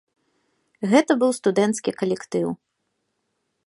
[0.93, 2.47] Гэта быў студэнцкі калектыў.